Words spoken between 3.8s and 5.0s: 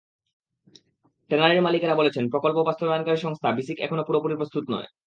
এখনো পুরোপুরি প্রস্তুত নয়।